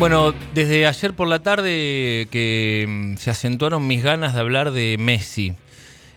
Bueno, 0.00 0.32
desde 0.54 0.86
ayer 0.86 1.12
por 1.12 1.28
la 1.28 1.40
tarde 1.40 2.26
que 2.30 2.86
mm, 2.88 3.16
se 3.18 3.30
acentuaron 3.30 3.86
mis 3.86 4.02
ganas 4.02 4.32
de 4.32 4.40
hablar 4.40 4.70
de 4.70 4.96
Messi. 4.98 5.56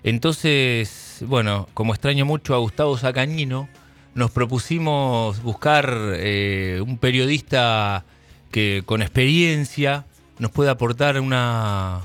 Entonces, 0.04 1.18
bueno, 1.28 1.68
como 1.74 1.94
extraño 1.94 2.24
mucho 2.24 2.56
a 2.56 2.60
Gustavo 2.60 2.98
Sacañino, 2.98 3.68
nos 4.16 4.32
propusimos 4.32 5.44
buscar 5.44 5.94
eh, 6.14 6.82
un 6.82 6.98
periodista 6.98 8.06
que 8.52 8.84
con 8.86 9.02
experiencia 9.02 10.06
nos 10.40 10.52
pueda 10.52 10.72
aportar 10.72 11.20
una, 11.20 12.00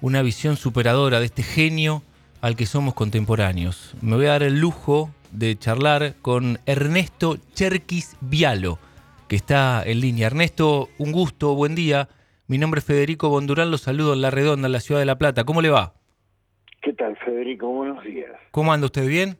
una 0.00 0.22
visión 0.22 0.56
superadora 0.56 1.18
de 1.18 1.26
este 1.26 1.42
genio 1.42 2.04
al 2.40 2.54
que 2.54 2.66
somos 2.66 2.94
contemporáneos. 2.94 3.96
Me 4.00 4.14
voy 4.14 4.26
a 4.26 4.30
dar 4.30 4.44
el 4.44 4.60
lujo 4.60 5.10
de 5.32 5.58
charlar 5.58 6.14
con 6.22 6.60
Ernesto 6.66 7.36
Cherkis 7.52 8.14
Vialo, 8.20 8.78
que 9.28 9.36
está 9.36 9.82
en 9.84 10.00
línea. 10.00 10.26
Ernesto, 10.26 10.88
un 10.98 11.12
gusto, 11.12 11.54
buen 11.54 11.74
día. 11.74 12.08
Mi 12.46 12.58
nombre 12.58 12.78
es 12.78 12.84
Federico 12.84 13.28
Bondurán, 13.28 13.70
los 13.70 13.82
saludo 13.82 14.12
en 14.12 14.20
La 14.20 14.30
Redonda, 14.30 14.66
en 14.66 14.72
la 14.72 14.80
ciudad 14.80 15.00
de 15.00 15.06
La 15.06 15.18
Plata. 15.18 15.44
¿Cómo 15.44 15.60
le 15.60 15.70
va? 15.70 15.94
¿Qué 16.80 16.92
tal, 16.92 17.16
Federico? 17.18 17.68
Buenos 17.68 18.04
días. 18.04 18.32
¿Cómo 18.52 18.72
anda 18.72 18.86
usted? 18.86 19.06
¿Bien? 19.06 19.36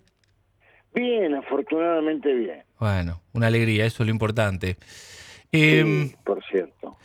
Bien, 0.94 1.34
afortunadamente 1.34 2.32
bien. 2.32 2.64
Bueno, 2.80 3.20
una 3.32 3.46
alegría, 3.46 3.84
eso 3.84 4.02
es 4.02 4.08
lo 4.08 4.12
importante. 4.12 4.76
Sí, 5.52 5.78
em, 5.78 6.10
por 6.24 6.44
cierto. 6.44 6.96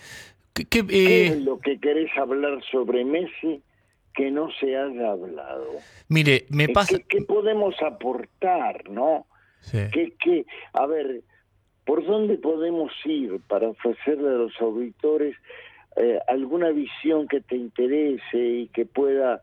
¿qué, 0.54 0.66
¿Qué 0.66 0.80
es 1.27 1.32
eh, 1.34 1.40
lo 1.41 1.60
que 1.60 1.80
querés 1.80 2.10
hablar 2.18 2.60
sobre 2.72 3.05
Messi 3.05 3.62
que 4.16 4.32
no 4.32 4.50
se 4.60 4.76
haya 4.76 5.12
hablado? 5.12 5.68
Mire, 6.08 6.46
me 6.50 6.68
pasa... 6.70 6.98
¿Qué, 7.08 7.22
podemos 7.22 7.76
aportar, 7.82 8.90
no? 8.90 9.27
Sí. 9.60 9.77
¿Qué, 9.91 10.46
a 10.74 10.88
ver, 10.88 11.22
¿por 11.91 12.05
dónde 12.05 12.38
podemos 12.38 12.90
ir 13.04 13.41
para 13.50 13.68
ofrecerle 13.68 14.30
a 14.30 14.38
los 14.38 14.54
auditores 14.62 15.36
eh, 15.98 16.20
alguna 16.30 16.70
visión 16.70 17.27
que 17.27 17.41
te 17.41 17.57
interese 17.57 18.38
y 18.38 18.68
que 18.68 18.85
pueda 18.85 19.41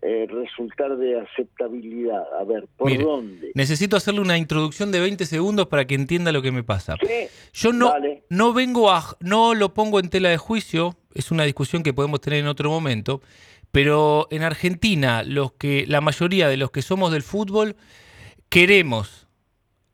eh, 0.00 0.26
resultar 0.26 0.96
de 0.96 1.20
aceptabilidad. 1.20 2.24
A 2.40 2.44
ver, 2.44 2.66
¿por 2.78 2.96
dónde? 2.96 3.52
Necesito 3.54 3.98
hacerle 3.98 4.22
una 4.22 4.38
introducción 4.38 4.90
de 4.90 5.00
20 5.00 5.26
segundos 5.26 5.66
para 5.66 5.84
que 5.86 5.94
entienda 5.94 6.32
lo 6.32 6.40
que 6.40 6.50
me 6.50 6.62
pasa. 6.62 6.96
¿Qué? 6.98 7.28
Yo 7.52 7.74
no, 7.74 7.92
no 8.30 8.54
vengo 8.54 8.90
a, 8.90 9.04
no 9.20 9.52
lo 9.52 9.74
pongo 9.74 10.00
en 10.00 10.08
tela 10.08 10.30
de 10.30 10.38
juicio, 10.38 10.96
es 11.12 11.30
una 11.30 11.44
discusión 11.44 11.82
que 11.82 11.92
podemos 11.92 12.22
tener 12.22 12.38
en 12.38 12.46
otro 12.46 12.70
momento, 12.70 13.20
pero 13.70 14.28
en 14.30 14.44
Argentina, 14.44 15.24
los 15.24 15.52
que, 15.52 15.84
la 15.86 16.00
mayoría 16.00 16.48
de 16.48 16.56
los 16.56 16.70
que 16.70 16.80
somos 16.80 17.12
del 17.12 17.22
fútbol, 17.22 17.76
queremos, 18.48 19.21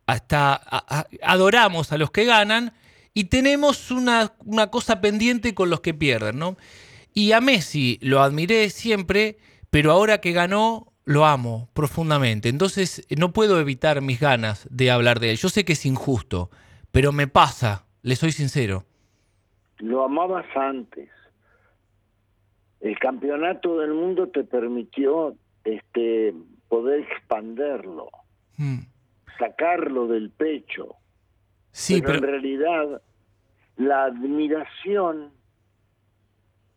hasta 0.09 0.61
adoramos 1.23 1.93
a 1.93 1.99
los 1.99 2.11
que 2.11 2.25
ganan 2.25 2.73
y 3.15 3.25
tenemos 3.25 3.93
una, 3.93 4.33
una 4.45 4.71
cosa 4.71 5.01
pendiente 5.01 5.55
con 5.55 5.71
los 5.71 5.81
que 5.81 5.95
pierden, 5.95 6.41
¿no? 6.41 6.57
Y 7.15 7.31
a 7.33 7.41
Messi 7.41 7.99
lo 8.03 8.21
admiré 8.21 8.71
siempre 8.71 9.39
pero 9.71 9.93
ahora 9.93 10.19
que 10.19 10.33
ganó, 10.33 10.93
lo 11.05 11.27
amo 11.27 11.69
profundamente. 11.75 12.49
Entonces 12.49 13.07
no 13.17 13.33
puedo 13.33 13.61
evitar 13.61 14.01
mis 14.01 14.21
ganas 14.21 14.67
de 14.71 14.91
hablar 14.91 15.21
de 15.21 15.31
él. 15.31 15.37
Yo 15.37 15.49
sé 15.49 15.65
que 15.65 15.75
es 15.75 15.87
injusto, 15.87 16.51
pero 16.91 17.13
me 17.13 17.27
pasa, 17.27 17.87
le 18.03 18.17
soy 18.17 18.33
sincero. 18.33 18.85
Lo 19.79 20.05
amabas 20.05 20.47
antes. 20.57 21.09
El 22.81 22.99
campeonato 22.99 23.79
del 23.79 23.93
mundo 23.93 24.29
te 24.29 24.45
permitió 24.45 25.35
este 25.65 26.35
poder 26.69 27.01
expanderlo, 27.01 28.11
hmm. 28.57 28.79
Sacarlo 29.39 30.07
del 30.07 30.31
pecho. 30.31 30.97
Sí, 31.73 32.03
pero, 32.03 32.19
en 32.19 32.23
realidad 32.23 33.03
la 33.77 34.05
admiración 34.05 35.31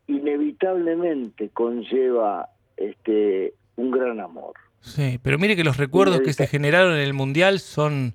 inevitablemente 0.07 1.49
conlleva 1.49 2.49
este, 2.77 3.53
un 3.75 3.91
gran 3.91 4.19
amor. 4.19 4.53
Sí, 4.81 5.19
pero 5.21 5.37
mire 5.37 5.55
que 5.55 5.63
los 5.63 5.77
recuerdos 5.77 6.21
que 6.21 6.33
se 6.33 6.47
generaron 6.47 6.93
en 6.93 7.01
el 7.01 7.13
Mundial 7.13 7.59
son, 7.59 8.13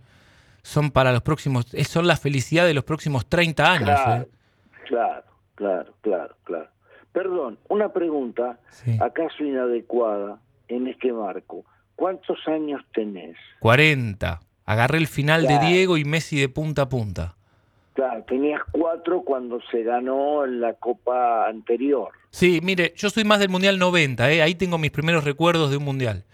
son 0.63 0.91
para 0.91 1.13
los 1.13 1.23
próximos, 1.23 1.67
son 1.89 2.07
la 2.07 2.17
felicidad 2.17 2.67
de 2.67 2.75
los 2.75 2.85
próximos 2.85 3.27
30 3.27 3.73
años. 3.73 3.85
Claro, 3.85 4.23
¿eh? 4.23 4.29
claro, 4.87 5.25
claro, 5.55 5.95
claro, 6.01 6.37
claro. 6.45 6.69
Perdón, 7.13 7.59
una 7.69 7.93
pregunta, 7.93 8.59
acaso 9.01 9.43
inadecuada 9.43 10.39
en 10.69 10.89
este 10.89 11.13
marco. 11.13 11.65
¿Cuántos 11.97 12.39
años 12.47 12.83
tenés? 12.95 13.37
40. 13.61 14.41
Agarré 14.67 14.99
el 14.99 15.07
final 15.07 15.47
de 15.47 15.59
Diego 15.59 15.97
y 15.97 16.05
Messi 16.05 16.39
de 16.39 16.49
punta 16.49 16.83
a 16.83 16.89
punta. 16.89 17.37
Claro, 17.95 18.23
tenías 18.25 18.61
cuatro 18.73 19.23
cuando 19.23 19.59
se 19.71 19.83
ganó 19.83 20.45
la 20.45 20.75
Copa 20.75 21.49
anterior. 21.49 22.11
Sí, 22.31 22.61
mire, 22.63 22.93
yo 22.95 23.09
soy 23.09 23.25
más 23.25 23.39
del 23.39 23.49
Mundial 23.49 23.79
90, 23.79 24.31
¿eh? 24.31 24.43
ahí 24.43 24.55
tengo 24.55 24.77
mis 24.77 24.91
primeros 24.91 25.25
recuerdos 25.25 25.71
de 25.71 25.79
un 25.79 25.85
Mundial. 25.85 26.25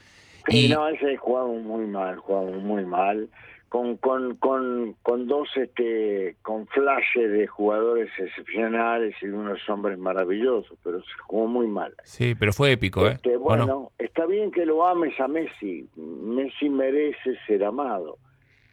y... 0.49 0.69
no, 0.69 0.89
ese 0.89 1.17
jugamos 1.17 1.63
muy 1.63 1.87
mal, 1.87 2.17
jugamos 2.17 2.61
muy 2.63 2.85
mal, 2.85 3.29
con, 3.73 3.97
con, 3.97 4.37
con, 4.37 4.97
con 5.01 5.27
dos, 5.27 5.49
este, 5.57 6.37
con 6.43 6.67
flashes 6.67 7.33
de 7.33 7.47
jugadores 7.47 8.11
excepcionales 8.19 9.15
y 9.23 9.29
unos 9.29 9.67
hombres 9.67 9.99
maravillosos, 9.99 10.77
pero 10.85 11.01
se 11.01 11.13
jugó 11.23 11.47
muy 11.47 11.67
mal. 11.69 11.95
Sí, 12.05 12.35
pero 12.35 12.53
fue 12.53 12.73
épico, 12.73 13.07
¿eh? 13.07 13.13
Este, 13.13 13.35
bueno, 13.39 13.91
está 13.97 14.27
bien 14.27 14.51
que 14.51 14.67
lo 14.67 14.87
ames 14.87 15.19
a 15.19 15.27
Messi, 15.27 15.89
Messi 15.97 16.69
merece 16.69 17.39
ser 17.47 17.65
amado. 17.65 18.19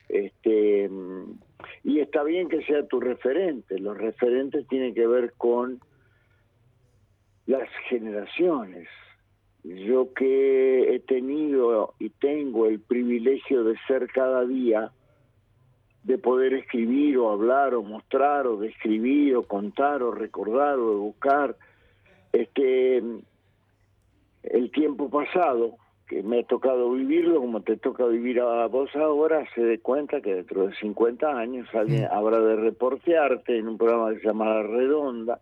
Este, 0.09 0.90
y 1.86 2.00
está 2.02 2.24
bien 2.24 2.50
que 2.50 2.62
sea 2.66 2.86
tu 2.86 3.00
referente, 3.00 3.80
los 3.80 3.98
referentes 3.98 4.68
tienen 4.68 4.94
que 4.94 5.08
ver 5.08 5.32
con 5.38 5.80
las 7.46 7.70
generaciones. 7.88 8.90
Yo 9.64 10.14
que 10.14 10.96
he 10.96 11.00
tenido 11.00 11.94
y 12.00 12.09
tengo 12.09 12.66
el 12.68 12.80
privilegio 12.80 13.64
de 13.64 13.75
ser 13.88 14.08
cada 14.08 14.46
día, 14.46 14.92
de 16.03 16.18
poder 16.18 16.53
escribir 16.53 17.18
o 17.18 17.30
hablar 17.30 17.75
o 17.75 17.84
mostrar 17.84 18.47
o 18.47 18.58
describir 18.58 19.36
o 19.36 19.44
contar 19.44 20.02
o 20.02 20.12
recordar 20.12 20.80
o 20.80 20.97
buscar 21.00 21.56
este 22.31 23.03
el 24.44 24.72
tiempo 24.72 25.09
pasado 25.09 25.76
que 26.09 26.24
me 26.24 26.40
ha 26.40 26.44
tocado 26.44 26.92
vivirlo 26.92 27.40
como 27.40 27.62
te 27.62 27.78
toca 27.78 28.03
vivir 28.08 28.42
a 28.42 28.66
vos 28.66 28.90
ahora, 28.96 29.46
se 29.53 29.62
dé 29.62 29.80
cuenta 29.80 30.20
que 30.22 30.34
dentro 30.34 30.66
de 30.66 30.75
50 30.75 31.28
años 31.28 31.68
alguien 31.74 32.08
habrá 32.12 32.40
de 32.40 32.56
reportearte 32.56 33.59
en 33.59 33.68
un 33.68 33.78
programa 33.78 34.12
que 34.12 34.22
se 34.22 34.28
llama 34.28 34.56
La 34.56 34.64
Redonda, 34.64 35.40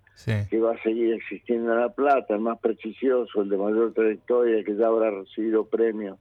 que 0.50 0.60
va 0.60 0.74
a 0.74 0.84
seguir 0.84 1.14
existiendo 1.14 1.72
en 1.72 1.80
La 1.80 1.90
Plata, 1.90 2.34
el 2.34 2.42
más 2.42 2.60
prestigioso, 2.60 3.42
el 3.42 3.50
de 3.50 3.58
mayor 3.58 3.94
trayectoria, 3.94 4.62
que 4.66 4.76
ya 4.76 4.88
habrá 4.88 5.10
recibido 5.10 5.66
premios 5.66 6.20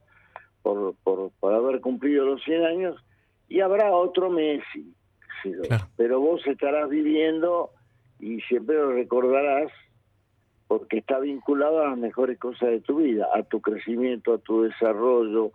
por, 0.61 0.95
por, 1.03 1.29
por 1.41 1.53
haber 1.53 1.81
cumplido 1.81 2.25
los 2.25 2.41
100 2.43 2.65
años, 2.65 2.95
y 3.49 3.59
habrá 3.59 3.91
otro 3.91 4.29
Messi. 4.29 4.93
Pero 5.97 6.21
vos 6.21 6.41
estarás 6.47 6.89
viviendo 6.89 7.71
y 8.19 8.39
siempre 8.41 8.77
lo 8.77 8.93
recordarás 8.93 9.71
porque 10.67 10.97
está 10.97 11.19
vinculado 11.19 11.81
a 11.81 11.89
las 11.89 11.97
mejores 11.97 12.37
cosas 12.37 12.69
de 12.69 12.81
tu 12.81 12.97
vida, 12.97 13.27
a 13.33 13.43
tu 13.43 13.61
crecimiento, 13.61 14.33
a 14.33 14.37
tu 14.37 14.63
desarrollo. 14.63 15.51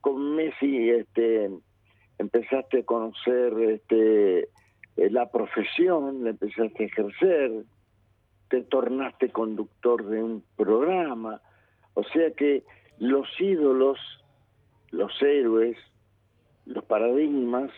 Con 0.00 0.34
Messi 0.36 0.90
este, 0.90 1.50
empezaste 2.18 2.80
a 2.80 2.84
conocer 2.84 3.52
este, 3.60 4.48
eh, 4.96 5.10
la 5.10 5.30
profesión, 5.30 6.24
la 6.24 6.30
empezaste 6.30 6.84
a 6.84 6.86
ejercer, 6.86 7.64
te 8.48 8.62
tornaste 8.62 9.30
conductor 9.30 10.04
de 10.06 10.22
un 10.22 10.44
programa, 10.56 11.40
o 11.94 12.04
sea 12.04 12.30
que 12.32 12.62
los 12.98 13.28
ídolos, 13.40 13.98
los 14.90 15.10
héroes, 15.22 15.76
los 16.66 16.84
paradigmas, 16.84 17.70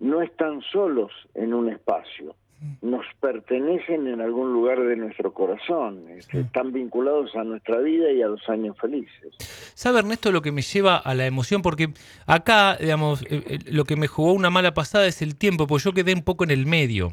no 0.00 0.20
están 0.20 0.60
solos 0.62 1.12
en 1.34 1.54
un 1.54 1.70
espacio, 1.70 2.34
nos 2.80 3.04
pertenecen 3.20 4.06
en 4.06 4.20
algún 4.20 4.52
lugar 4.52 4.80
de 4.80 4.96
nuestro 4.96 5.32
corazón, 5.32 6.04
este, 6.10 6.40
están 6.40 6.72
vinculados 6.72 7.34
a 7.34 7.44
nuestra 7.44 7.78
vida 7.80 8.10
y 8.12 8.22
a 8.22 8.28
los 8.28 8.48
años 8.48 8.76
felices. 8.80 9.34
¿Sabe 9.74 9.98
Ernesto 10.00 10.32
lo 10.32 10.42
que 10.42 10.52
me 10.52 10.62
lleva 10.62 10.96
a 10.96 11.14
la 11.14 11.26
emoción? 11.26 11.62
Porque 11.62 11.90
acá, 12.26 12.76
digamos, 12.80 13.22
eh, 13.22 13.42
eh, 13.46 13.58
lo 13.66 13.84
que 13.84 13.96
me 13.96 14.06
jugó 14.06 14.32
una 14.32 14.50
mala 14.50 14.74
pasada 14.74 15.06
es 15.06 15.22
el 15.22 15.36
tiempo, 15.36 15.66
porque 15.66 15.84
yo 15.84 15.92
quedé 15.92 16.14
un 16.14 16.22
poco 16.22 16.44
en 16.44 16.50
el 16.50 16.66
medio 16.66 17.12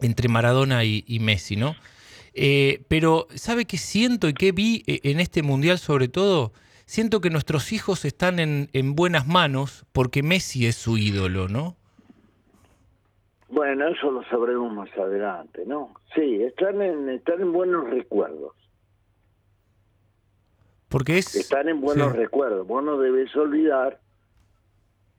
entre 0.00 0.28
Maradona 0.28 0.84
y, 0.84 1.18
Messi, 1.20 1.56
¿no? 1.56 1.76
Eh, 2.32 2.84
pero 2.88 3.26
¿sabe 3.34 3.66
qué 3.66 3.76
siento 3.76 4.28
y 4.28 4.34
qué 4.34 4.52
vi 4.52 4.82
en 4.86 5.20
este 5.20 5.42
mundial 5.42 5.78
sobre 5.78 6.08
todo? 6.08 6.52
Siento 6.86 7.20
que 7.20 7.28
nuestros 7.28 7.72
hijos 7.72 8.04
están 8.04 8.38
en, 8.38 8.70
en 8.72 8.94
buenas 8.94 9.26
manos 9.26 9.84
porque 9.92 10.22
Messi 10.22 10.66
es 10.66 10.76
su 10.76 10.96
ídolo, 10.96 11.48
¿no? 11.48 11.76
Bueno, 13.50 13.88
eso 13.88 14.10
lo 14.12 14.22
sabremos 14.24 14.72
más 14.72 14.96
adelante, 14.96 15.64
¿no? 15.66 15.94
Sí, 16.14 16.42
están 16.42 16.80
en, 16.82 17.08
están 17.08 17.40
en 17.40 17.52
buenos 17.52 17.90
recuerdos. 17.90 18.54
Porque 20.88 21.18
es... 21.18 21.34
Están 21.34 21.68
en 21.68 21.80
buenos 21.80 22.12
recuerdos. 22.14 22.66
Vos 22.66 22.82
no 22.84 22.98
debes 22.98 23.34
olvidar, 23.36 24.00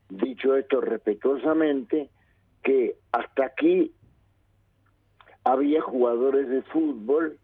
dicho 0.10 0.56
esto 0.56 0.80
respetuosamente, 0.80 2.10
que 2.64 2.96
hasta 3.12 3.46
aquí 3.46 3.94
había 5.44 5.82
jugadores 5.82 6.48
de 6.48 6.62
fútbol 6.64 7.38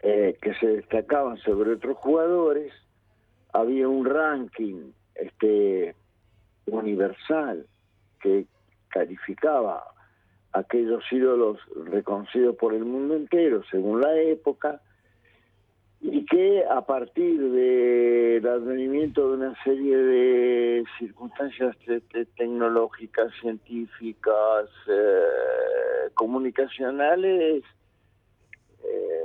eh, 0.00 0.38
que 0.40 0.54
se 0.54 0.66
destacaban 0.66 1.36
sobre 1.38 1.72
otros 1.72 1.98
jugadores, 1.98 2.72
había 3.52 3.86
un 3.86 4.06
ranking 4.06 4.92
este 5.14 5.94
universal 6.66 7.66
que 8.22 8.46
calificaba 8.90 9.84
aquellos 10.52 11.02
ídolos 11.10 11.58
reconocidos 11.86 12.56
por 12.56 12.74
el 12.74 12.84
mundo 12.84 13.14
entero 13.14 13.62
según 13.70 14.00
la 14.00 14.14
época 14.20 14.80
y 16.00 16.24
que 16.24 16.64
a 16.64 16.80
partir 16.80 17.38
del 17.38 18.46
advenimiento 18.46 19.28
de 19.28 19.36
una 19.36 19.62
serie 19.62 19.96
de 19.96 20.84
circunstancias 20.98 21.76
tecnológicas, 22.36 23.30
científicas, 23.42 24.70
eh, 24.88 26.10
comunicacionales, 26.14 27.62
eh, 28.82 29.24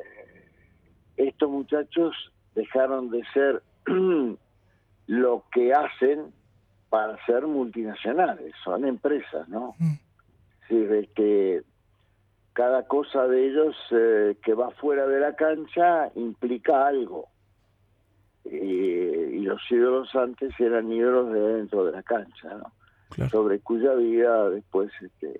estos 1.15 1.49
muchachos 1.49 2.13
dejaron 2.55 3.09
de 3.09 3.23
ser 3.33 3.63
lo 5.07 5.43
que 5.53 5.73
hacen 5.73 6.33
para 6.89 7.23
ser 7.25 7.45
multinacionales, 7.47 8.53
son 8.63 8.85
empresas, 8.85 9.47
¿no? 9.49 9.75
Mm. 9.79 9.93
Sí, 10.67 10.87
que 11.15 11.61
cada 12.53 12.87
cosa 12.87 13.27
de 13.27 13.47
ellos 13.47 13.75
eh, 13.91 14.37
que 14.43 14.53
va 14.53 14.71
fuera 14.71 15.05
de 15.05 15.19
la 15.19 15.35
cancha 15.35 16.09
implica 16.15 16.87
algo. 16.87 17.27
y 18.45 19.41
los 19.41 19.61
ídolos 19.69 20.13
antes 20.15 20.51
eran 20.59 20.91
ídolos 20.91 21.33
de 21.33 21.39
dentro 21.39 21.85
de 21.85 21.91
la 21.91 22.03
cancha, 22.03 22.49
¿no? 22.55 22.71
Sobre 23.29 23.59
cuya 23.59 23.93
vida 23.93 24.49
después 24.49 24.91
este, 25.01 25.39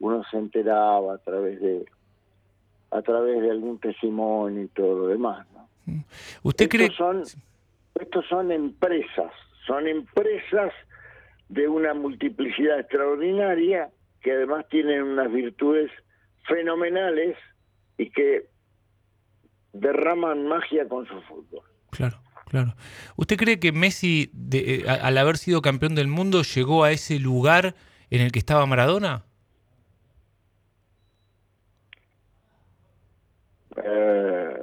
uno 0.00 0.22
se 0.30 0.36
enteraba 0.36 1.14
a 1.14 1.18
través 1.18 1.60
de 1.60 1.86
a 2.90 3.02
través 3.02 3.40
de 3.40 3.50
algún 3.50 3.78
testimonio 3.78 4.62
y 4.62 4.68
todo 4.68 4.98
lo 5.00 5.06
demás, 5.08 5.46
¿no? 5.54 5.68
Mm. 5.86 6.04
¿Usted 6.42 6.68
cree 6.68 6.90
son 6.90 7.22
estos 7.94 8.26
son 8.28 8.52
empresas, 8.52 9.32
son 9.66 9.86
empresas 9.88 10.72
de 11.48 11.68
una 11.68 11.94
multiplicidad 11.94 12.80
extraordinaria 12.80 13.90
que 14.20 14.32
además 14.32 14.66
tienen 14.68 15.02
unas 15.02 15.30
virtudes 15.32 15.90
fenomenales 16.48 17.36
y 17.98 18.10
que 18.10 18.48
derraman 19.72 20.46
magia 20.46 20.88
con 20.88 21.06
su 21.06 21.20
fútbol. 21.22 21.62
Claro, 21.90 22.18
claro. 22.46 22.74
¿Usted 23.16 23.36
cree 23.36 23.60
que 23.60 23.72
Messi, 23.72 24.30
eh, 24.52 24.84
al 24.88 25.18
haber 25.18 25.36
sido 25.36 25.62
campeón 25.62 25.94
del 25.94 26.08
mundo, 26.08 26.42
llegó 26.42 26.84
a 26.84 26.92
ese 26.92 27.18
lugar 27.18 27.74
en 28.10 28.20
el 28.20 28.32
que 28.32 28.38
estaba 28.38 28.66
Maradona? 28.66 29.24
Eh, 33.76 34.56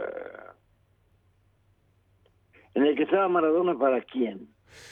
en 2.74 2.83
el 2.94 2.98
que 2.98 3.04
estaba 3.04 3.28
Maradona, 3.28 3.78
¿para 3.78 4.02
quién? 4.02 4.48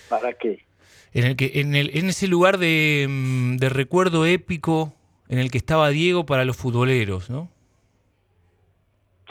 ¿Para 0.09 0.33
qué? 0.33 0.65
En, 1.13 1.25
el 1.25 1.35
que, 1.35 1.51
en, 1.55 1.75
el, 1.75 1.95
en 1.95 2.07
ese 2.07 2.27
lugar 2.27 2.57
de, 2.57 3.07
mm, 3.09 3.57
de 3.57 3.69
recuerdo 3.69 4.25
épico 4.25 4.93
en 5.29 5.39
el 5.39 5.51
que 5.51 5.57
estaba 5.57 5.89
Diego 5.89 6.25
para 6.25 6.45
los 6.45 6.57
futboleros, 6.57 7.29
¿no? 7.29 7.49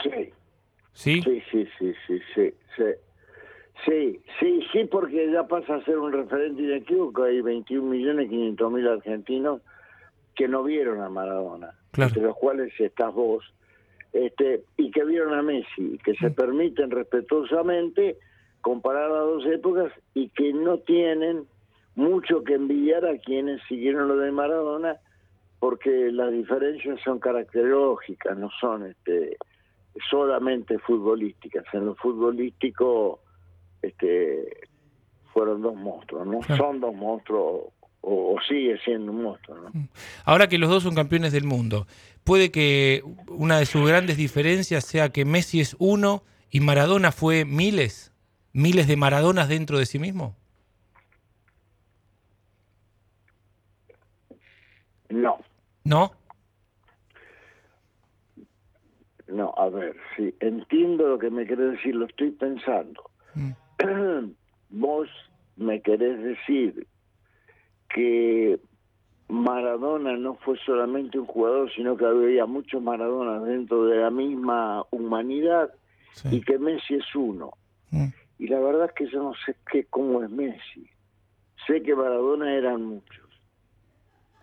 Sí. 0.01 0.29
¿Sí? 0.93 1.21
Sí, 1.21 1.43
sí, 1.51 1.67
sí, 1.77 1.93
sí, 2.07 2.19
sí, 2.33 2.53
sí. 2.75 2.83
Sí, 3.85 4.21
sí, 4.71 4.85
porque 4.85 5.31
ya 5.31 5.47
pasa 5.47 5.75
a 5.75 5.85
ser 5.85 5.97
un 5.97 6.11
referente 6.11 6.61
inequívoco. 6.61 7.23
Hay 7.23 7.41
21 7.41 7.87
millones 7.89 8.29
500 8.29 8.71
mil 8.71 8.87
argentinos 8.87 9.61
que 10.35 10.47
no 10.47 10.63
vieron 10.63 11.01
a 11.01 11.09
Maradona, 11.09 11.73
entre 11.97 12.21
los 12.21 12.35
cuales 12.35 12.71
estás 12.79 13.13
vos, 13.13 13.43
este, 14.13 14.63
y 14.77 14.91
que 14.91 15.03
vieron 15.03 15.33
a 15.33 15.41
Messi, 15.41 15.99
que 16.03 16.13
se 16.15 16.29
mm. 16.29 16.33
permiten 16.33 16.91
respetuosamente 16.91 18.17
comparar 18.61 19.09
las 19.09 19.25
dos 19.25 19.45
épocas 19.47 19.91
y 20.13 20.29
que 20.29 20.53
no 20.53 20.77
tienen 20.79 21.45
mucho 21.95 22.43
que 22.43 22.55
envidiar 22.55 23.05
a 23.05 23.17
quienes 23.17 23.61
siguieron 23.67 24.07
lo 24.07 24.17
de 24.17 24.31
Maradona, 24.31 24.97
porque 25.59 26.11
las 26.11 26.31
diferencias 26.31 26.99
son 27.03 27.19
caracterológicas, 27.19 28.37
no 28.37 28.49
son 28.59 28.87
este, 28.87 29.37
solamente 30.09 30.79
futbolísticas. 30.79 31.65
En 31.73 31.85
lo 31.85 31.95
futbolístico 31.95 33.19
este, 33.81 34.67
fueron 35.33 35.61
dos 35.61 35.75
monstruos, 35.75 36.25
no 36.25 36.41
son 36.55 36.79
dos 36.79 36.93
monstruos 36.95 37.73
o, 38.01 38.35
sigue 38.47 38.79
siendo 38.83 39.11
un 39.11 39.23
monstruo. 39.23 39.57
¿no? 39.57 39.69
Mm. 39.73 39.87
Ahora 40.25 40.47
que 40.47 40.57
los 40.57 40.69
dos 40.69 40.83
son 40.83 40.95
campeones 40.95 41.31
del 41.31 41.43
mundo, 41.43 41.85
puede 42.23 42.51
que 42.51 43.03
una 43.27 43.59
de 43.59 43.65
sus 43.65 43.87
grandes 43.87 44.17
diferencias 44.17 44.85
sea 44.85 45.09
que 45.09 45.25
Messi 45.25 45.59
es 45.59 45.75
uno 45.77 46.23
y 46.49 46.59
Maradona 46.59 47.11
fue 47.11 47.45
miles, 47.45 48.10
miles 48.53 48.87
de 48.87 48.97
Maradonas 48.97 49.49
dentro 49.49 49.77
de 49.77 49.85
sí 49.85 49.99
mismo. 49.99 50.35
No. 55.09 55.39
¿No? 55.83 56.11
No, 59.27 59.53
a 59.57 59.69
ver, 59.69 59.95
sí, 60.15 60.35
entiendo 60.41 61.07
lo 61.07 61.17
que 61.17 61.29
me 61.29 61.45
querés 61.45 61.71
decir, 61.71 61.95
lo 61.95 62.05
estoy 62.05 62.31
pensando. 62.31 63.01
Mm. 63.35 63.51
Vos 64.69 65.07
me 65.55 65.81
querés 65.81 66.21
decir 66.21 66.87
que 67.93 68.59
Maradona 69.27 70.17
no 70.17 70.35
fue 70.35 70.57
solamente 70.65 71.17
un 71.17 71.25
jugador, 71.25 71.71
sino 71.73 71.95
que 71.95 72.05
había 72.05 72.45
muchos 72.45 72.81
Maradonas 72.81 73.43
dentro 73.43 73.85
de 73.85 73.97
la 73.97 74.09
misma 74.09 74.83
humanidad 74.91 75.71
y 76.29 76.41
que 76.41 76.57
Messi 76.57 76.95
es 76.95 77.15
uno. 77.15 77.51
Mm. 77.91 78.07
Y 78.41 78.47
la 78.47 78.59
verdad 78.59 78.85
es 78.85 78.93
que 78.93 79.05
yo 79.05 79.21
no 79.21 79.33
sé 79.45 79.55
qué 79.71 79.85
cómo 79.85 80.23
es 80.23 80.29
Messi. 80.31 80.89
Sé 81.67 81.83
que 81.83 81.93
Maradona 81.95 82.51
eran 82.55 82.81
muchos. 82.81 83.29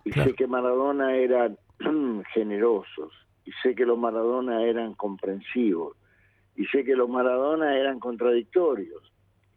Y 0.04 0.12
sé 0.12 0.34
que 0.34 0.46
Maradona 0.46 1.16
eran 1.16 1.58
generosos, 2.32 3.12
y 3.44 3.50
sé 3.60 3.74
que 3.74 3.84
los 3.84 3.98
Maradona 3.98 4.62
eran 4.62 4.94
comprensivos, 4.94 5.96
y 6.54 6.64
sé 6.66 6.84
que 6.84 6.94
los 6.94 7.08
Maradona 7.08 7.76
eran 7.76 7.98
contradictorios, 7.98 9.02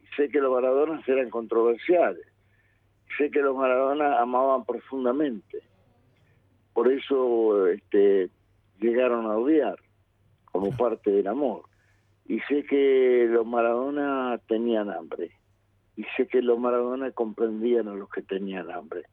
y 0.01 0.07
sé 0.15 0.29
que 0.29 0.39
los 0.39 0.51
Maradonas 0.51 1.07
eran 1.07 1.29
controversiales, 1.29 2.25
y 3.09 3.13
sé 3.19 3.29
que 3.29 3.41
los 3.43 3.55
Maradona 3.55 4.19
amaban 4.19 4.65
profundamente. 4.65 5.61
Por 6.73 6.91
eso 6.91 7.67
este, 7.67 8.31
llegaron 8.79 9.27
a 9.27 9.37
odiar 9.37 9.77
como 10.51 10.75
parte 10.75 11.11
del 11.11 11.27
amor. 11.27 11.70
Y 12.31 12.39
sé 12.47 12.63
que 12.63 13.27
los 13.29 13.45
Maradona 13.45 14.39
tenían 14.47 14.89
hambre. 14.89 15.31
Y 15.95 16.05
sé 16.15 16.27
que 16.27 16.41
los 16.41 16.57
Maradona 16.57 17.11
comprendían 17.11 17.87
a 17.87 17.93
los 17.93 18.09
que 18.09 18.21
tenían 18.21 18.71
hambre 18.71 19.03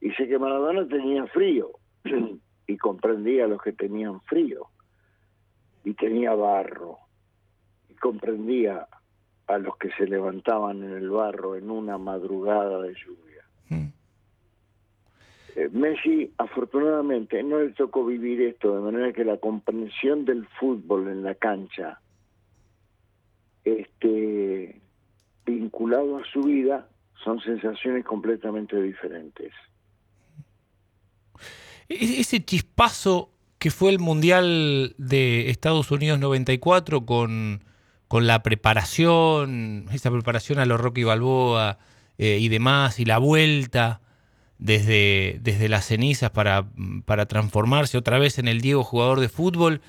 y 0.00 0.10
sé 0.12 0.26
que 0.26 0.38
Maradona 0.38 0.86
tenía 0.88 1.26
frío 1.26 1.70
y 2.66 2.76
comprendía 2.78 3.44
a 3.44 3.48
los 3.48 3.60
que 3.60 3.72
tenían 3.72 4.20
frío 4.22 4.66
y 5.84 5.94
tenía 5.94 6.34
barro 6.34 6.98
y 7.88 7.94
comprendía 7.94 8.86
a 9.46 9.58
los 9.58 9.76
que 9.76 9.90
se 9.92 10.06
levantaban 10.06 10.82
en 10.82 10.92
el 10.92 11.10
barro 11.10 11.56
en 11.56 11.70
una 11.70 11.98
madrugada 11.98 12.80
de 12.82 12.94
lluvia. 12.94 13.44
Mm. 13.68 13.88
Eh, 15.56 15.68
Messi 15.72 16.32
afortunadamente 16.38 17.42
no 17.42 17.58
le 17.58 17.70
tocó 17.70 18.06
vivir 18.06 18.40
esto 18.42 18.76
de 18.76 18.80
manera 18.80 19.12
que 19.12 19.24
la 19.24 19.38
comprensión 19.38 20.24
del 20.24 20.46
fútbol 20.58 21.08
en 21.08 21.24
la 21.24 21.34
cancha 21.34 22.00
este 23.78 24.80
vinculado 25.46 26.18
a 26.18 26.24
su 26.32 26.42
vida 26.42 26.88
son 27.24 27.40
sensaciones 27.40 28.04
completamente 28.04 28.80
diferentes. 28.80 29.52
E-, 31.88 32.20
ese 32.20 32.44
chispazo 32.44 33.30
que 33.58 33.70
fue 33.70 33.90
el 33.90 33.98
Mundial 33.98 34.94
de 34.96 35.50
Estados 35.50 35.90
Unidos 35.90 36.18
94 36.18 37.04
con, 37.04 37.62
con 38.08 38.26
la 38.26 38.42
preparación, 38.42 39.86
esa 39.92 40.10
preparación 40.10 40.58
a 40.58 40.64
los 40.64 40.80
Rocky 40.80 41.04
Balboa 41.04 41.78
eh, 42.16 42.38
y 42.40 42.48
demás, 42.48 42.98
y 43.00 43.04
la 43.04 43.18
vuelta 43.18 44.00
desde, 44.58 45.38
desde 45.42 45.68
las 45.68 45.86
cenizas 45.86 46.30
para, 46.30 46.70
para, 47.04 47.26
transformarse 47.26 47.98
otra 47.98 48.18
vez 48.18 48.38
en 48.38 48.48
el 48.48 48.60
Diego 48.60 48.82
jugador 48.82 49.20
de 49.20 49.28
fútbol, 49.28 49.80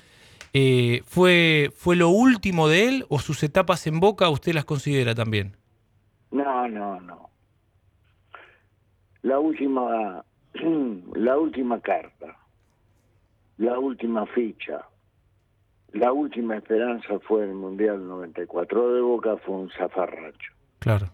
eh, 0.52 1.02
¿fue, 1.04 1.70
¿fue 1.74 1.96
lo 1.96 2.08
último 2.10 2.68
de 2.68 2.88
él 2.88 3.06
o 3.08 3.18
sus 3.18 3.42
etapas 3.42 3.86
en 3.86 4.00
Boca 4.00 4.28
usted 4.28 4.52
las 4.52 4.64
considera 4.64 5.14
también? 5.14 5.56
No, 6.30 6.68
no, 6.68 7.00
no. 7.00 7.30
La 9.22 9.38
última 9.38 10.24
la 11.14 11.38
última 11.38 11.80
carta, 11.80 12.36
la 13.58 13.78
última 13.78 14.26
ficha, 14.26 14.84
la 15.92 16.12
última 16.12 16.56
esperanza 16.56 17.18
fue 17.20 17.44
el 17.44 17.54
Mundial 17.54 18.06
94 18.06 18.94
de 18.94 19.00
Boca, 19.00 19.36
fue 19.38 19.54
un 19.54 19.70
zafarracho. 19.70 20.52
Claro, 20.78 21.06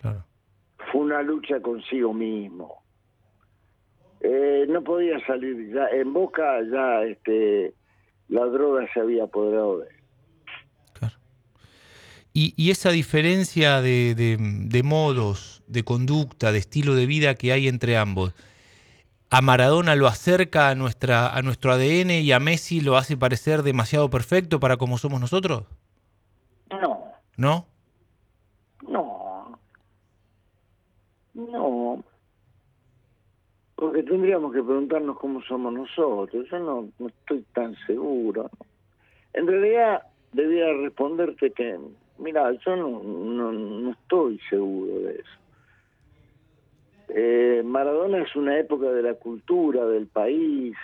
claro. 0.00 0.24
Fue 0.90 1.02
una 1.02 1.22
lucha 1.22 1.60
consigo 1.60 2.12
mismo. 2.12 2.82
Eh, 4.20 4.66
no 4.68 4.82
podía 4.82 5.24
salir, 5.26 5.72
ya 5.72 5.88
en 5.88 6.12
Boca 6.12 6.60
ya 6.70 7.02
este, 7.02 7.74
la 8.28 8.44
droga 8.46 8.86
se 8.92 9.00
había 9.00 9.24
apoderado 9.24 9.78
de 9.78 9.88
él. 9.88 9.96
Claro. 10.94 11.14
Y, 12.32 12.70
esa 12.70 12.90
diferencia 12.90 13.80
de, 13.80 14.14
de, 14.14 14.82
modos, 14.82 15.62
de 15.66 15.84
conducta, 15.84 16.52
de 16.52 16.58
estilo 16.58 16.94
de 16.94 17.06
vida 17.06 17.34
que 17.34 17.52
hay 17.52 17.68
entre 17.68 17.96
ambos, 17.96 18.34
¿a 19.30 19.42
Maradona 19.42 19.96
lo 19.96 20.06
acerca 20.06 20.68
a, 20.68 20.74
nuestra, 20.74 21.34
a 21.34 21.42
nuestro 21.42 21.72
ADN 21.72 22.10
y 22.10 22.32
a 22.32 22.40
Messi 22.40 22.80
lo 22.80 22.96
hace 22.96 23.16
parecer 23.16 23.62
demasiado 23.62 24.08
perfecto 24.10 24.60
para 24.60 24.76
como 24.76 24.98
somos 24.98 25.20
nosotros? 25.20 25.64
No. 26.70 27.04
¿No? 27.36 27.66
No. 28.82 29.58
No. 31.34 32.04
Porque 33.76 34.02
tendríamos 34.02 34.52
que 34.52 34.62
preguntarnos 34.62 35.18
cómo 35.18 35.42
somos 35.42 35.72
nosotros. 35.72 36.46
Yo 36.50 36.58
no, 36.58 36.88
estoy 37.06 37.44
tan 37.54 37.74
seguro. 37.86 38.50
En 39.32 39.46
realidad, 39.46 40.02
debía 40.32 40.72
responderte 40.74 41.50
que, 41.50 41.78
mira, 42.18 42.52
yo 42.52 42.76
no, 42.76 43.02
no, 43.02 43.90
estoy 43.92 44.38
seguro 44.48 45.00
de 45.00 45.14
eso. 45.14 45.38
Eh, 47.08 47.62
Maradona 47.64 48.22
es 48.22 48.34
una 48.36 48.58
época 48.58 48.90
de 48.90 49.02
la 49.02 49.14
cultura 49.14 49.86
del 49.86 50.06
país. 50.06 50.76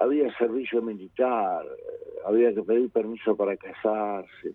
había 0.00 0.36
servicio 0.38 0.80
militar, 0.82 1.64
había 2.24 2.54
que 2.54 2.62
pedir 2.62 2.90
permiso 2.90 3.36
para 3.36 3.56
casarse 3.56 4.54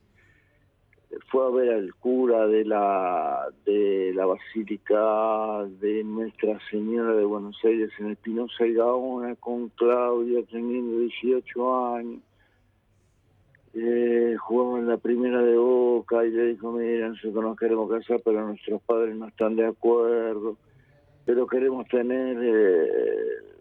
fue 1.31 1.45
a 1.45 1.49
ver 1.49 1.73
al 1.73 1.93
cura 1.95 2.47
de 2.47 2.65
la 2.65 3.47
de 3.65 4.11
la 4.13 4.25
Basílica 4.25 5.65
de 5.81 6.03
Nuestra 6.03 6.59
Señora 6.69 7.15
de 7.15 7.25
Buenos 7.25 7.57
Aires 7.63 7.91
en 7.99 8.07
el 8.07 8.15
Pinoza 8.15 8.65
y 8.65 8.73
Gaona 8.73 9.35
con 9.35 9.69
Claudia 9.69 10.43
teniendo 10.49 10.99
18 10.99 11.95
años. 11.95 12.21
Eh, 13.73 14.35
jugamos 14.39 14.79
en 14.79 14.87
la 14.87 14.97
primera 14.97 15.41
de 15.41 15.55
Boca 15.55 16.25
y 16.25 16.31
le 16.31 16.47
dijo, 16.47 16.71
mira, 16.71 17.09
nosotros 17.09 17.43
nos 17.43 17.57
queremos 17.57 17.89
casar, 17.89 18.19
pero 18.23 18.45
nuestros 18.47 18.81
padres 18.81 19.15
no 19.15 19.27
están 19.27 19.55
de 19.55 19.65
acuerdo, 19.65 20.57
pero 21.25 21.45
queremos 21.45 21.87
tener, 21.87 22.37
eh, 22.41 23.55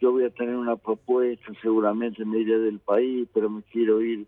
yo 0.00 0.10
voy 0.10 0.24
a 0.24 0.30
tener 0.30 0.56
una 0.56 0.76
propuesta, 0.76 1.52
seguramente 1.62 2.24
me 2.24 2.38
iré 2.38 2.58
del 2.58 2.80
país, 2.80 3.28
pero 3.32 3.48
me 3.48 3.62
quiero 3.62 4.00
ir 4.00 4.26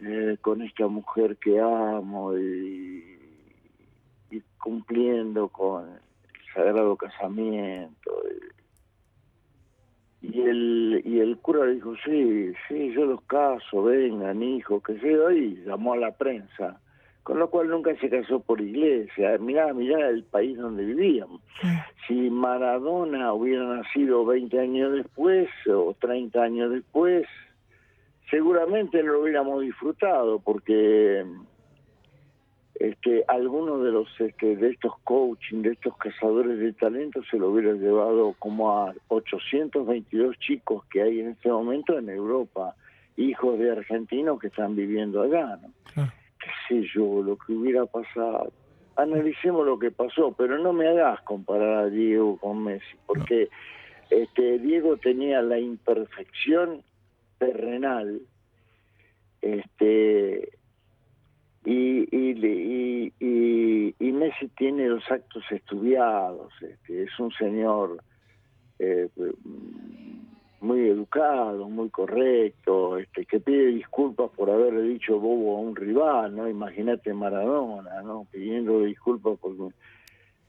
eh, 0.00 0.36
con 0.40 0.60
esta 0.62 0.86
mujer 0.88 1.36
que 1.38 1.58
amo 1.58 2.36
y, 2.36 3.16
cumpliendo 4.58 5.48
con 5.48 5.88
el 5.88 6.00
sagrado 6.52 6.96
casamiento. 6.96 8.10
Y, 10.20 10.40
el, 10.40 11.02
y 11.04 11.20
el 11.20 11.38
cura 11.38 11.66
dijo, 11.66 11.94
sí, 12.04 12.52
sí, 12.66 12.92
yo 12.92 13.04
los 13.06 13.22
caso, 13.22 13.84
vengan, 13.84 14.42
hijo, 14.42 14.82
que 14.82 14.98
sé 14.98 15.16
y 15.34 15.62
llamó 15.64 15.92
a 15.92 15.98
la 15.98 16.10
prensa. 16.10 16.80
Con 17.22 17.38
lo 17.38 17.50
cual 17.50 17.68
nunca 17.68 17.94
se 17.96 18.08
casó 18.08 18.40
por 18.40 18.60
iglesia. 18.60 19.36
Mirá, 19.38 19.72
mirá 19.72 20.08
el 20.08 20.24
país 20.24 20.56
donde 20.58 20.84
vivíamos. 20.84 21.40
Si 22.06 22.30
Maradona 22.30 23.32
hubiera 23.32 23.64
nacido 23.64 24.24
20 24.24 24.60
años 24.60 24.92
después 24.92 25.48
o 25.68 25.94
30 25.98 26.40
años 26.40 26.70
después, 26.70 27.26
seguramente 28.30 29.02
lo 29.02 29.22
hubiéramos 29.22 29.62
disfrutado 29.62 30.40
porque 30.40 31.24
este 32.74 33.24
algunos 33.28 33.82
de 33.82 33.90
los 33.90 34.08
este, 34.20 34.56
de 34.56 34.70
estos 34.70 34.92
coaching 35.04 35.62
de 35.62 35.72
estos 35.72 35.96
cazadores 35.96 36.58
de 36.58 36.72
talento 36.74 37.22
se 37.30 37.38
lo 37.38 37.50
hubiera 37.50 37.72
llevado 37.72 38.34
como 38.38 38.78
a 38.78 38.94
822 39.08 40.38
chicos 40.38 40.84
que 40.86 41.02
hay 41.02 41.20
en 41.20 41.30
este 41.30 41.50
momento 41.50 41.98
en 41.98 42.10
Europa 42.10 42.74
hijos 43.16 43.58
de 43.58 43.70
argentinos 43.70 44.38
que 44.38 44.48
están 44.48 44.76
viviendo 44.76 45.22
allá 45.22 45.58
no 45.94 46.06
qué 46.38 46.50
sé 46.68 46.88
yo 46.94 47.22
lo 47.22 47.36
que 47.38 47.54
hubiera 47.54 47.86
pasado. 47.86 48.52
Analicemos 48.96 49.66
lo 49.66 49.78
que 49.78 49.90
pasó 49.90 50.32
pero 50.32 50.58
no 50.58 50.72
me 50.72 50.88
hagas 50.88 51.20
comparar 51.22 51.84
a 51.84 51.86
Diego 51.88 52.36
con 52.38 52.64
Messi 52.64 52.96
porque 53.06 53.48
este 54.10 54.58
Diego 54.58 54.96
tenía 54.96 55.40
la 55.42 55.58
imperfección 55.58 56.82
terrenal 57.38 58.20
este 59.40 60.58
y, 61.64 62.16
y, 62.16 63.12
y, 63.18 63.94
y, 63.98 64.12
Messi 64.12 64.48
tiene 64.56 64.86
los 64.86 65.02
actos 65.10 65.42
estudiados 65.50 66.52
este, 66.62 67.02
es 67.04 67.18
un 67.18 67.32
señor 67.32 68.02
eh, 68.78 69.08
muy 70.60 70.88
educado 70.88 71.68
muy 71.68 71.90
correcto 71.90 72.98
este 72.98 73.26
que 73.26 73.40
pide 73.40 73.66
disculpas 73.66 74.30
por 74.30 74.50
haberle 74.50 74.82
dicho 74.82 75.18
bobo 75.18 75.56
a 75.56 75.60
un 75.60 75.76
rival 75.76 76.34
no 76.34 76.48
imagínate 76.48 77.12
Maradona 77.12 78.02
no 78.02 78.26
pidiendo 78.30 78.80
disculpas 78.82 79.38
por 79.38 79.54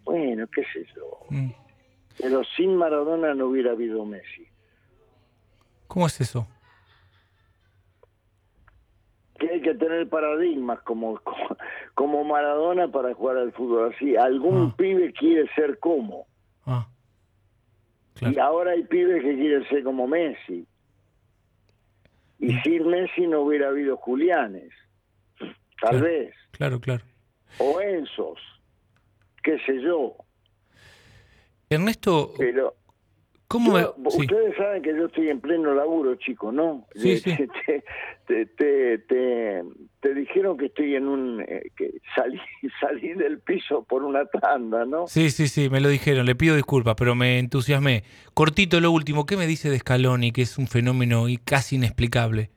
bueno 0.03 0.47
qué 0.47 0.63
sé 0.73 0.85
yo 0.95 1.19
mm. 1.29 1.51
pero 2.19 2.43
sin 2.55 2.75
Maradona 2.75 3.33
no 3.33 3.47
hubiera 3.47 3.71
habido 3.71 4.05
Messi 4.05 4.47
¿Cómo 5.87 6.05
es 6.05 6.19
eso? 6.19 6.45
que 9.39 9.46
hay 9.57 9.61
que 9.63 9.75
tener 9.75 10.07
paradigmas 10.07 10.79
como, 10.81 11.19
como 11.95 12.23
Maradona 12.23 12.87
para 12.87 13.13
jugar 13.13 13.37
al 13.37 13.51
fútbol 13.53 13.93
así. 13.93 14.15
Algún 14.15 14.71
ah. 14.71 14.75
pibe 14.77 15.11
quiere 15.13 15.49
ser 15.55 15.79
como. 15.79 16.27
Ah. 16.65 16.87
Y 18.21 18.39
ahora 18.39 18.71
hay 18.71 18.83
pibes 18.83 19.21
que 19.21 19.35
quieren 19.35 19.67
ser 19.69 19.83
como 19.83 20.07
Messi. 20.07 20.65
Y 22.39 22.53
sin 22.59 22.87
Messi 22.87 23.27
no 23.27 23.41
hubiera 23.41 23.69
habido 23.69 23.97
Julianes. 23.97 24.71
Tal 25.81 26.01
vez. 26.01 26.33
Claro, 26.51 26.79
claro. 26.79 27.03
O 27.59 27.79
Enzos. 27.81 28.39
Qué 29.43 29.59
sé 29.65 29.81
yo. 29.81 30.15
Ernesto. 31.69 32.33
Pero 32.37 32.75
¿Cómo 33.47 33.77
Ustedes 34.03 34.57
saben 34.57 34.81
que 34.81 34.89
yo 34.89 35.05
estoy 35.05 35.29
en 35.29 35.39
pleno 35.39 35.73
laburo, 35.73 36.15
chicos, 36.15 36.53
¿no? 36.53 36.85
Sí, 36.95 37.17
sí. 37.17 37.31
Te, 38.27 38.45
te, 38.45 38.97
te, 38.97 39.63
te, 40.01 40.13
dijeron 40.13 40.57
que 40.57 40.65
estoy 40.65 40.95
en 40.95 41.07
un... 41.07 41.39
Eh, 41.47 41.71
que 41.77 42.01
salí, 42.13 42.37
salí 42.81 43.13
del 43.13 43.39
piso 43.39 43.83
por 43.83 44.03
una 44.03 44.25
tanda, 44.25 44.83
¿no? 44.83 45.07
Sí, 45.07 45.29
sí, 45.29 45.47
sí, 45.47 45.69
me 45.69 45.79
lo 45.79 45.87
dijeron. 45.87 46.25
Le 46.25 46.35
pido 46.35 46.57
disculpas, 46.57 46.95
pero 46.97 47.15
me 47.15 47.39
entusiasmé. 47.39 48.03
Cortito 48.33 48.81
lo 48.81 48.91
último. 48.91 49.25
¿Qué 49.25 49.37
me 49.37 49.47
dice 49.47 49.69
de 49.69 49.79
Scaloni, 49.79 50.33
que 50.33 50.41
es 50.41 50.57
un 50.57 50.67
fenómeno 50.67 51.29
y 51.29 51.37
casi 51.37 51.77
inexplicable? 51.77 52.49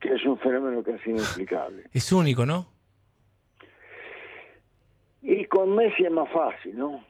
Que 0.00 0.14
es 0.14 0.24
un 0.24 0.38
fenómeno 0.38 0.82
casi 0.82 1.10
inexplicable. 1.10 1.84
Es 1.92 2.10
único, 2.10 2.46
¿no? 2.46 2.72
Y 5.20 5.44
con 5.44 5.74
Messi 5.74 6.04
es 6.04 6.10
más 6.10 6.30
fácil, 6.32 6.78
¿no? 6.78 7.04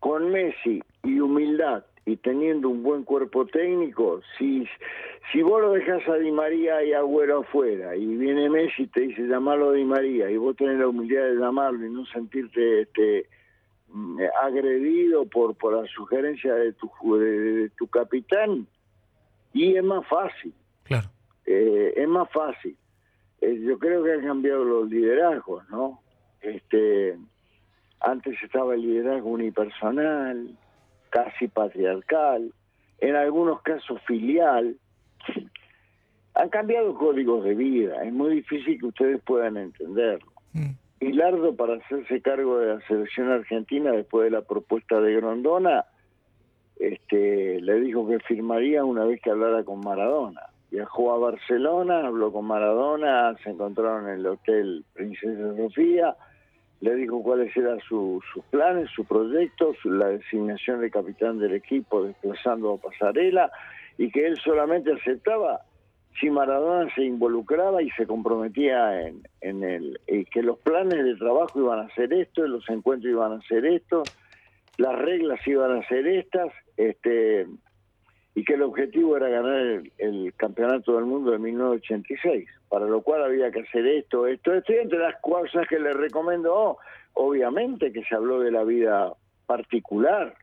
Con 0.00 0.30
Messi 0.30 0.82
y 1.04 1.20
humildad 1.20 1.84
y 2.06 2.16
teniendo 2.16 2.68
un 2.70 2.82
buen 2.82 3.04
cuerpo 3.04 3.46
técnico, 3.46 4.20
si, 4.36 4.66
si 5.30 5.42
vos 5.42 5.60
lo 5.60 5.72
dejas 5.72 6.06
a 6.08 6.14
Di 6.14 6.32
María 6.32 6.82
y 6.82 6.92
Agüero 6.92 7.40
afuera 7.40 7.94
y 7.94 8.06
viene 8.16 8.48
Messi 8.48 8.82
y 8.82 8.86
te 8.88 9.02
dice 9.02 9.22
llamarlo 9.22 9.70
a 9.70 9.72
Di 9.74 9.84
María 9.84 10.30
y 10.30 10.36
vos 10.36 10.56
tenés 10.56 10.78
la 10.78 10.88
humildad 10.88 11.22
de 11.22 11.36
llamarlo 11.36 11.86
y 11.86 11.90
no 11.90 12.04
sentirte 12.06 12.82
este 12.82 13.28
mm, 13.88 14.20
agredido 14.42 15.26
por, 15.26 15.54
por 15.54 15.80
la 15.80 15.86
sugerencia 15.88 16.54
de 16.54 16.72
tu, 16.72 16.90
de, 17.16 17.70
tu 17.76 17.86
capitán, 17.86 18.66
y 19.52 19.76
es 19.76 19.84
más 19.84 20.06
fácil. 20.06 20.54
Claro. 20.84 21.08
Eh, 21.44 21.94
es 21.96 22.08
más 22.08 22.30
fácil. 22.30 22.76
Eh, 23.40 23.60
yo 23.62 23.78
creo 23.78 24.04
que 24.04 24.12
han 24.12 24.24
cambiado 24.24 24.64
los 24.64 24.88
liderazgos, 24.88 25.68
¿no? 25.70 26.00
Este 26.40 27.16
antes 28.00 28.42
estaba 28.42 28.74
el 28.74 28.82
liderazgo 28.82 29.30
unipersonal, 29.30 30.56
casi 31.10 31.48
patriarcal, 31.48 32.52
en 32.98 33.16
algunos 33.16 33.62
casos 33.62 34.00
filial. 34.06 34.76
Han 36.34 36.48
cambiado 36.48 36.94
códigos 36.94 37.44
de 37.44 37.54
vida, 37.54 38.02
es 38.04 38.12
muy 38.12 38.36
difícil 38.36 38.78
que 38.78 38.86
ustedes 38.86 39.20
puedan 39.22 39.56
entenderlo. 39.56 40.32
Mm. 40.52 40.70
Lardo, 41.00 41.54
para 41.56 41.74
hacerse 41.74 42.20
cargo 42.20 42.58
de 42.58 42.74
la 42.74 42.80
selección 42.86 43.30
argentina 43.30 43.92
después 43.92 44.24
de 44.24 44.30
la 44.30 44.42
propuesta 44.42 45.00
de 45.00 45.14
Grondona, 45.14 45.84
este, 46.78 47.60
le 47.60 47.80
dijo 47.80 48.08
que 48.08 48.20
firmaría 48.20 48.84
una 48.84 49.04
vez 49.04 49.20
que 49.20 49.30
hablara 49.30 49.64
con 49.64 49.80
Maradona. 49.80 50.40
Viajó 50.70 51.12
a 51.12 51.18
Barcelona, 51.18 52.06
habló 52.06 52.32
con 52.32 52.46
Maradona, 52.46 53.36
se 53.42 53.50
encontraron 53.50 54.08
en 54.08 54.20
el 54.20 54.26
hotel 54.26 54.84
Princesa 54.94 55.56
Sofía, 55.56 56.16
le 56.80 56.94
dijo 56.94 57.22
cuáles 57.22 57.54
eran 57.56 57.78
sus 57.80 58.22
planes, 58.50 58.90
sus 58.90 59.06
proyectos, 59.06 59.76
la 59.84 60.08
designación 60.08 60.80
de 60.80 60.90
capitán 60.90 61.38
del 61.38 61.54
equipo 61.54 62.04
desplazando 62.04 62.74
a 62.74 62.78
Pasarela 62.78 63.50
y 63.98 64.10
que 64.10 64.26
él 64.26 64.38
solamente 64.38 64.92
aceptaba 64.92 65.60
si 66.18 66.30
Maradona 66.30 66.92
se 66.94 67.04
involucraba 67.04 67.82
y 67.82 67.90
se 67.90 68.06
comprometía 68.06 69.06
en, 69.06 69.22
en 69.42 69.62
el 69.62 69.98
que 70.32 70.42
los 70.42 70.58
planes 70.58 71.04
de 71.04 71.16
trabajo 71.16 71.60
iban 71.60 71.80
a 71.80 71.94
ser 71.94 72.12
esto, 72.12 72.46
los 72.46 72.68
encuentros 72.68 73.12
iban 73.12 73.32
a 73.32 73.42
ser 73.42 73.64
esto, 73.64 74.02
las 74.76 74.98
reglas 74.98 75.46
iban 75.46 75.76
a 75.76 75.86
ser 75.86 76.06
estas, 76.06 76.52
este 76.76 77.46
y 78.40 78.44
que 78.44 78.54
el 78.54 78.62
objetivo 78.62 79.18
era 79.18 79.28
ganar 79.28 79.82
el, 79.98 80.32
campeonato 80.34 80.96
del 80.96 81.04
mundo 81.04 81.32
de 81.32 81.38
1986, 81.38 82.48
para 82.70 82.86
lo 82.86 83.02
cual 83.02 83.22
había 83.22 83.50
que 83.50 83.60
hacer 83.60 83.86
esto, 83.86 84.26
esto, 84.26 84.54
esto, 84.54 84.72
y 84.72 84.76
entre 84.76 84.98
las 84.98 85.20
cosas 85.20 85.68
que 85.68 85.78
le 85.78 85.92
recomendó, 85.92 86.78
obviamente 87.12 87.92
que 87.92 88.02
se 88.02 88.14
habló 88.14 88.40
de 88.40 88.50
la 88.50 88.64
vida 88.64 89.12
particular, 89.44 90.34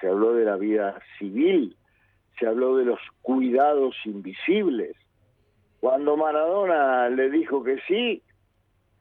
se 0.00 0.08
habló 0.08 0.34
de 0.34 0.44
la 0.44 0.56
vida 0.56 1.00
civil, 1.20 1.76
se 2.36 2.48
habló 2.48 2.78
de 2.78 2.84
los 2.84 2.98
cuidados 3.22 3.94
invisibles. 4.06 4.96
Cuando 5.78 6.16
Maradona 6.16 7.08
le 7.10 7.30
dijo 7.30 7.62
que 7.62 7.78
sí, 7.86 8.24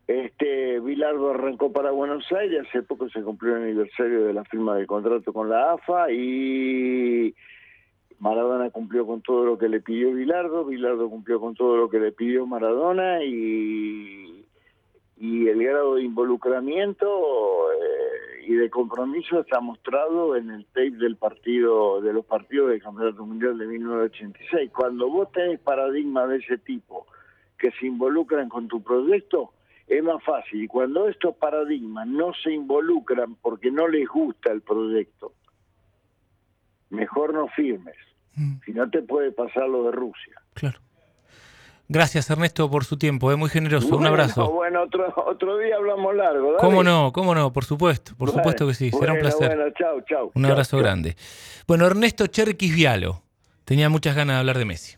este 0.06 0.80
Bilardo 0.82 1.32
arrancó 1.32 1.74
para 1.74 1.90
Buenos 1.90 2.32
Aires, 2.32 2.68
hace 2.68 2.84
poco 2.84 3.10
se 3.10 3.24
cumplió 3.24 3.56
el 3.56 3.64
aniversario 3.64 4.26
de 4.26 4.34
la 4.36 4.44
firma 4.44 4.76
del 4.76 4.86
contrato 4.86 5.34
con 5.34 5.50
la 5.50 5.72
AFA 5.72 6.12
y 6.12 7.34
Maradona 8.26 8.72
cumplió 8.72 9.06
con 9.06 9.22
todo 9.22 9.46
lo 9.46 9.56
que 9.56 9.70
le 9.70 9.82
pidió 9.82 10.12
Bilardo, 10.12 10.66
Bilardo 10.66 11.08
cumplió 11.12 11.40
con 11.40 11.54
todo 11.54 11.78
lo 11.78 11.92
que 11.92 12.00
le 12.00 12.12
pidió 12.12 12.48
Maradona 12.48 13.24
y, 13.24 14.44
el 15.20 15.64
grado 15.64 15.96
de 15.96 16.02
involucramiento 16.02 17.72
eh, 17.72 18.48
y 18.48 18.56
de 18.56 18.68
compromiso 18.72 19.42
está 19.42 19.60
mostrado 19.60 20.36
en 20.36 20.50
el 20.50 20.66
tape 20.66 20.98
del 20.98 21.18
partido 21.18 22.02
de 22.02 22.14
los 22.14 22.26
partidos 22.26 22.72
del 22.72 22.82
Campeonato 22.82 23.24
Mundial 23.28 23.60
de 23.60 23.68
1986. 23.68 24.72
Cuando 24.72 25.08
vos 25.08 25.32
tenés 25.32 25.60
paradigmas 25.60 26.28
de 26.30 26.38
ese 26.38 26.58
tipo 26.58 27.06
que 27.60 27.70
se 27.80 27.86
involucran 27.86 28.50
con 28.50 28.68
tu 28.68 28.82
proyecto, 28.82 29.52
es 29.88 30.04
más 30.04 30.24
fácil. 30.24 30.64
Y 30.64 30.68
cuando 30.68 31.08
estos 31.08 31.36
paradigmas 31.36 32.08
no 32.08 32.34
se 32.44 32.52
involucran 32.52 33.36
porque 33.36 33.70
no 33.70 33.88
les 33.88 34.08
gusta 34.08 34.52
el 34.52 34.62
proyecto, 34.62 35.34
mejor 36.90 37.32
no 37.32 37.48
firmes. 37.50 37.96
Mm. 38.36 38.56
Si 38.66 38.72
no 38.72 38.90
te 38.90 39.02
puede 39.02 39.32
pasar 39.32 39.68
lo 39.68 39.84
de 39.86 39.92
Rusia. 39.92 40.42
Claro. 40.54 40.80
Gracias 41.88 42.30
Ernesto 42.32 42.70
por 42.70 42.84
su 42.84 42.98
tiempo, 42.98 43.32
es 43.32 43.38
muy 43.38 43.50
generoso. 43.50 43.96
Un 43.96 44.08
abrazo. 44.08 44.52
Bueno, 44.52 44.84
otro, 44.84 45.14
otro 45.28 45.58
día 45.58 45.76
hablamos 45.76 46.16
largo. 46.16 46.54
Dale. 46.54 46.58
¿Cómo 46.60 46.84
no? 46.84 47.12
¿Cómo 47.14 47.36
no? 47.36 47.54
Por 47.54 47.64
supuesto, 47.64 48.14
por 48.18 48.32
supuesto 48.32 48.66
que 48.66 48.74
sí. 48.74 48.90
Será 48.92 49.14
un 49.14 49.20
placer. 49.20 49.56
Bueno, 49.56 49.72
chau, 49.78 50.02
chau. 50.02 50.32
Un 50.34 50.46
abrazo 50.46 50.78
grande. 50.80 51.16
Bueno, 51.68 51.86
Ernesto 51.86 52.26
Cherquis 52.26 52.74
Vialo 52.76 53.22
tenía 53.66 53.90
muchas 53.90 54.16
ganas 54.16 54.36
de 54.36 54.40
hablar 54.40 54.58
de 54.58 54.66
Messi. 54.66 54.98